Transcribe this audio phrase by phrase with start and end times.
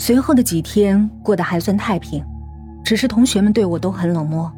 [0.00, 2.24] 随后的几天过得还算太平，
[2.82, 4.50] 只是同学们对我都很冷漠。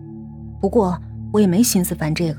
[0.60, 0.96] 不过
[1.32, 2.38] 我也没心思烦这个。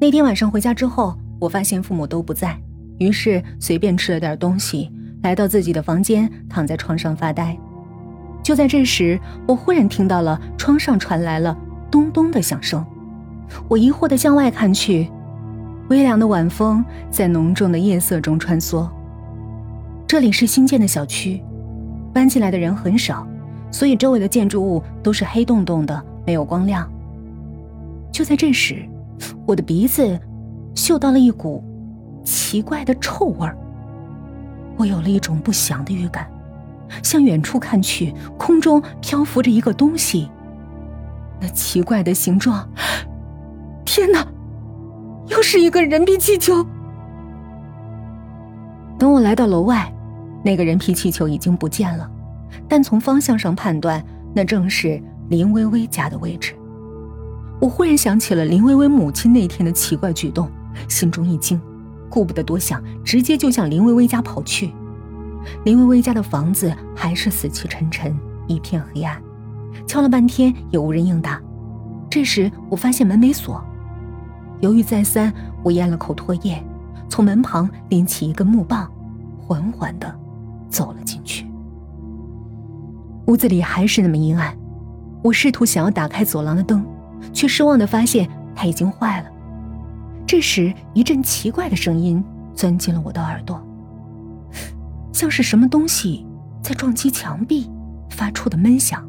[0.00, 2.58] 那天晚上回家之后，我发现父母都不在，
[2.96, 4.90] 于是随便吃了点东西，
[5.22, 7.54] 来到自己的房间，躺在床上发呆。
[8.42, 11.54] 就在这时，我忽然听到了窗上传来了
[11.90, 12.82] 咚咚的响声。
[13.68, 15.10] 我疑惑地向外看去，
[15.90, 18.88] 微凉的晚风在浓重的夜色中穿梭。
[20.06, 21.42] 这里是新建的小区，
[22.18, 23.24] 搬进来的人很少，
[23.70, 26.90] 所以周围的建筑物都是黑洞洞的，没有光亮。
[28.10, 28.84] 就在这时，
[29.46, 30.18] 我的鼻子
[30.74, 31.62] 嗅到了一股
[32.24, 33.56] 奇怪的臭味儿。
[34.76, 36.28] 我有了一种不祥的预感。
[37.04, 40.28] 向远处看去，空中漂浮着一个东西。
[41.40, 42.68] 那奇怪的形状，
[43.84, 44.26] 天哪！
[45.28, 46.66] 又是一个人皮气球。
[48.98, 49.92] 等我来到楼外，
[50.42, 52.10] 那个人皮气球已经不见了，
[52.68, 54.02] 但从方向上判断，
[54.34, 56.54] 那正是林微微家的位置。
[57.60, 60.48] 我忽然想起了林微微母亲那天的奇怪举动，
[60.88, 61.60] 心中一惊，
[62.08, 64.72] 顾不得多想，直接就向林微微家跑去。
[65.64, 68.16] 林薇薇家的房子还是死气沉沉，
[68.46, 69.20] 一片黑暗，
[69.86, 71.40] 敲了半天也无人应答。
[72.08, 73.62] 这时我发现门没锁，
[74.60, 75.32] 犹豫再三，
[75.62, 76.62] 我咽了口唾液，
[77.08, 78.90] 从门旁拎起一根木棒，
[79.36, 80.14] 缓缓地
[80.70, 81.46] 走了进去。
[83.26, 84.56] 屋子里还是那么阴暗，
[85.22, 86.84] 我试图想要打开走廊的灯，
[87.32, 89.30] 却失望地发现它已经坏了。
[90.26, 92.22] 这时一阵奇怪的声音
[92.54, 93.62] 钻进了我的耳朵。
[95.12, 96.24] 像是什么东西
[96.62, 97.68] 在撞击墙壁
[98.10, 99.06] 发出的闷响。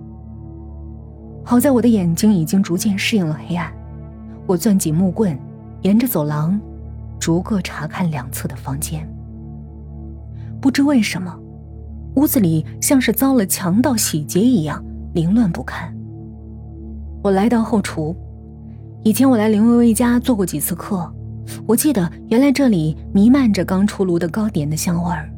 [1.46, 3.72] 好在我的眼睛已经逐渐适应了黑暗，
[4.48, 5.38] 我攥紧木棍，
[5.82, 6.60] 沿着走廊
[7.20, 9.08] 逐个查看两侧的房间。
[10.60, 11.38] 不知为什么，
[12.16, 15.94] 屋子里像是遭了强盗洗劫一样凌乱不堪。
[17.24, 18.16] 我来到后厨，
[19.04, 21.12] 以前我来林薇薇家做过几次客，
[21.68, 25.30] 我记得原来这里弥漫着刚出炉的糕点的香味儿。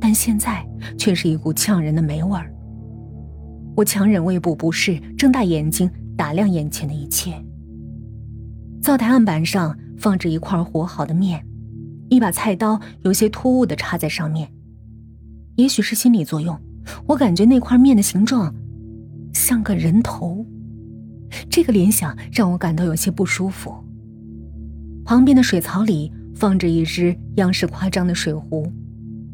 [0.00, 0.66] 但现在
[0.96, 2.50] 却是一股呛人的霉味儿。
[3.76, 7.32] 我强忍胃部不适，睁大眼睛打量眼前的一切。
[8.82, 11.44] 灶台案板上放着一块和好的面，
[12.08, 14.50] 一把菜刀有些突兀的插在上面。
[15.60, 16.58] 也许是心理作用，
[17.06, 18.54] 我感觉那块面的形状
[19.34, 20.46] 像个人头，
[21.50, 23.74] 这个联想让我感到有些不舒服。
[25.04, 28.72] 旁边的水槽里放着一只样式夸张的水壶。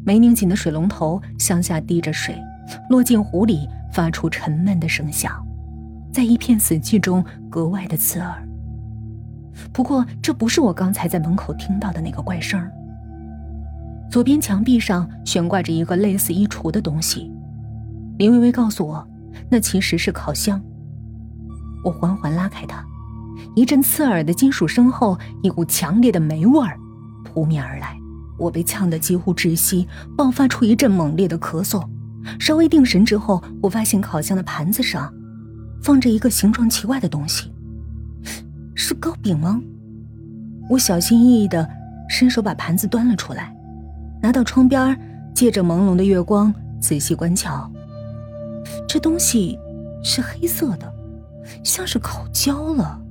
[0.05, 2.35] 没拧紧的水龙头向下滴着水，
[2.89, 5.33] 落进壶里，发出沉闷的声响，
[6.13, 8.47] 在一片死寂中格外的刺耳。
[9.71, 12.61] 不过，这不是我刚才在门口听到的那个怪声。
[14.09, 17.31] 左边墙壁上悬挂着一个类似衣橱的东西，
[18.17, 19.07] 林微微告诉我，
[19.49, 20.61] 那其实是烤箱。
[21.83, 22.83] 我缓缓拉开它，
[23.55, 26.77] 一阵刺耳的金属声后，一股强烈的霉味儿
[27.23, 27.97] 扑面而来。
[28.39, 31.83] 我被呛得几乎窒息，爆发出一阵猛烈的咳嗽。
[32.39, 35.11] 稍微定神之后，我发现烤箱的盘子上
[35.81, 37.51] 放着一个形状奇怪的东西，
[38.75, 39.59] 是糕饼吗？
[40.69, 41.67] 我小心翼翼地
[42.09, 43.55] 伸手把盘子端了出来，
[44.27, 44.99] 拿到窗边，
[45.33, 47.71] 借着朦胧的月光仔细观瞧。
[48.85, 49.57] 这东西
[50.03, 50.93] 是黑色的，
[51.63, 53.01] 像是烤焦了，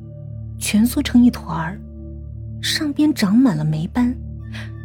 [0.58, 1.80] 蜷缩成一团儿，
[2.60, 4.14] 上边长满了霉斑。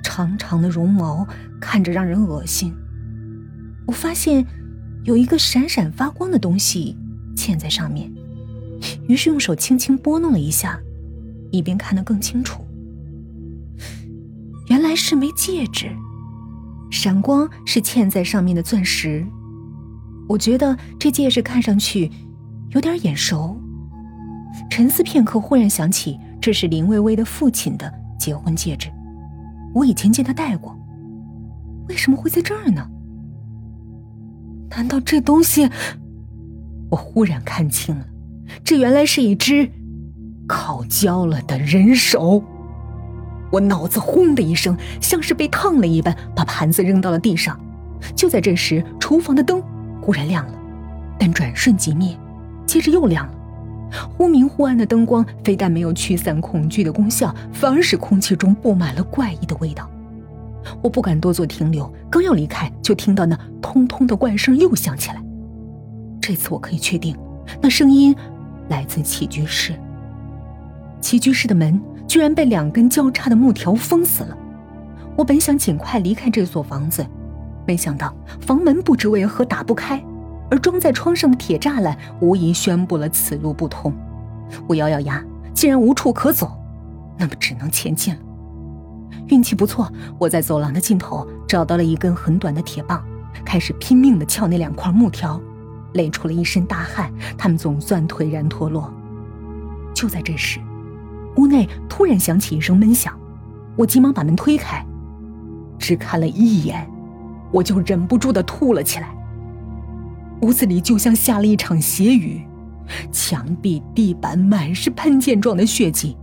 [0.01, 1.27] 长长的绒毛
[1.59, 2.73] 看着让人恶心。
[3.85, 4.45] 我发现
[5.03, 6.95] 有一个闪闪发光的东西
[7.35, 8.09] 嵌在上面，
[9.05, 10.79] 于是用手轻轻拨弄了一下，
[11.51, 12.63] 以便看得更清楚。
[14.67, 15.93] 原来是枚戒指，
[16.91, 19.25] 闪光是嵌在上面的钻石。
[20.27, 22.11] 我觉得这戒指看上去
[22.69, 23.59] 有点眼熟。
[24.69, 28.89] 沉思片刻，忽然想起这是林薇薇的父亲的结婚戒指。
[29.73, 30.77] 我以前见他戴过，
[31.87, 32.85] 为什么会在这儿呢？
[34.69, 35.69] 难道这东西？
[36.89, 38.05] 我忽然看清了，
[38.65, 39.69] 这原来是一只
[40.47, 42.43] 烤焦了的人手。
[43.51, 47.59] 我脑子轰的一声，像是被烫了一般，把盘子扔到了地上。
[48.15, 49.61] 就在这时，厨房的灯
[50.01, 50.53] 忽然亮了，
[51.19, 52.17] 但转瞬即灭，
[52.65, 53.33] 接着又亮了。
[54.17, 59.89] 忽明忽暗的灯光非但没有驱散恐惧的功效，反而使空气中布满了怪异的味道。
[60.81, 65.21] 我不敢多做停留，刚要离开，就听到那通通的怪声又响起来。
[66.21, 67.17] 这次我可以确定，
[67.59, 68.15] 那声音
[68.69, 69.73] 来自起居室。
[71.01, 74.37] 起居室的门居然被两根交叉的木条封死了。
[75.15, 77.07] 我本想尽快离开这所房子，
[77.65, 80.03] 没想到房门不知为何打不开，
[80.49, 83.93] 而装在窗上的铁栅栏无疑宣布了此路不通。
[84.67, 85.23] 我咬咬牙，
[85.53, 86.51] 既然无处可走，
[87.17, 88.19] 那么只能前进了。
[89.27, 93.01] 运气不错，我在走廊的尽头找到了一根很短的铁棒，
[93.45, 95.39] 开始拼命地撬那两块木条，
[95.93, 98.93] 累出了一身大汗，他们总算颓然脱落。
[99.93, 100.59] 就在这时，
[101.37, 103.13] 屋内突然响起一声闷响，
[103.75, 104.85] 我急忙把门推开，
[105.79, 106.87] 只看了一眼，
[107.51, 109.15] 我就忍不住地吐了起来。
[110.41, 112.41] 屋子里就像下了一场血雨，
[113.11, 116.17] 墙壁、地板满是喷溅状的血迹。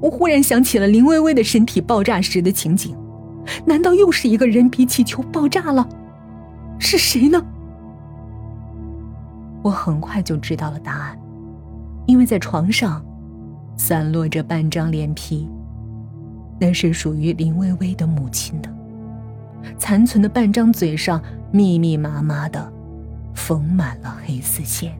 [0.00, 2.96] 我忽然想起了林微微的身体爆炸时的情景，
[3.66, 5.86] 难道又是一个人皮气球爆炸了？
[6.78, 7.44] 是谁呢？
[9.62, 11.18] 我很快就知道了答案，
[12.06, 13.04] 因为在床上
[13.78, 15.48] 散落着半张脸皮，
[16.60, 18.68] 那是属于林薇薇的母亲的。
[19.78, 22.70] 残存的半张嘴上密密麻麻的
[23.34, 24.92] 缝满了黑丝线。